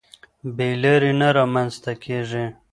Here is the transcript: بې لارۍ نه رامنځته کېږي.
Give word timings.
بې 0.55 0.69
لارۍ 0.81 1.13
نه 1.19 1.27
رامنځته 1.37 1.91
کېږي. 2.03 2.45